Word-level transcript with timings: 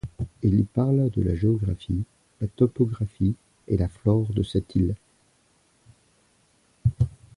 Il 0.41 0.59
y 0.59 0.63
parle 0.63 1.11
de 1.11 1.21
la 1.21 1.35
géographie, 1.35 2.03
la 2.41 2.47
topographie 2.47 3.35
et 3.67 3.77
la 3.77 3.87
flore 3.87 4.33
de 4.33 4.41
cette 4.41 4.73
île. 4.75 4.95